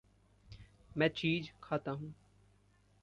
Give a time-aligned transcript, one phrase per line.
[0.97, 2.13] मैं चीज़ खाता हूँ।